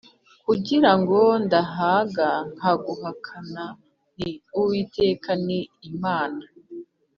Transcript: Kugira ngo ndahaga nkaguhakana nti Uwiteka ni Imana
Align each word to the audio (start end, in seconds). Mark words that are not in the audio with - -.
Kugira 0.45 0.91
ngo 0.99 1.19
ndahaga 1.45 2.29
nkaguhakana 2.53 3.63
nti 4.15 4.29
Uwiteka 4.59 5.29
ni 5.45 5.59
Imana 5.91 6.43